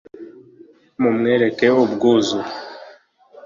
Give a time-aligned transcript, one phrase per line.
[1.01, 2.39] Mumwereke ubwuzu